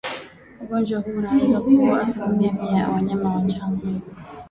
Ugonjwa 0.61 0.99
huu 0.99 1.11
unaweza 1.17 1.61
kuua 1.61 2.01
asilimia 2.01 2.51
mia 2.53 2.77
ya 2.77 2.89
wanyama 2.89 3.35
wachanga 3.35 3.81